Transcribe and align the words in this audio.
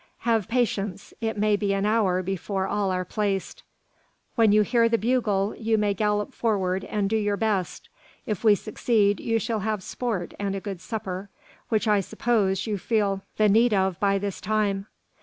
Have 0.21 0.47
patience. 0.47 1.13
It 1.21 1.37
may 1.37 1.55
be 1.55 1.75
an 1.75 1.85
hour 1.85 2.23
before 2.23 2.65
all 2.65 2.89
are 2.89 3.05
placed. 3.05 3.61
When 4.33 4.51
you 4.51 4.63
hear 4.63 4.89
the 4.89 4.97
bugle, 4.97 5.53
you 5.55 5.77
may 5.77 5.93
gallop 5.93 6.33
forward 6.33 6.83
and 6.85 7.07
do 7.07 7.15
your 7.15 7.37
best. 7.37 7.87
If 8.25 8.43
we 8.43 8.55
succeed, 8.55 9.19
you 9.19 9.37
shall 9.37 9.59
have 9.59 9.83
sport 9.83 10.33
and 10.39 10.55
a 10.55 10.59
good 10.59 10.81
supper, 10.81 11.29
which 11.69 11.87
I 11.87 11.99
suppose 11.99 12.65
you 12.65 12.79
feel 12.79 13.21
the 13.37 13.47
need 13.47 13.75
of 13.75 13.99
by 13.99 14.17
this 14.17 14.41
time." 14.41 14.87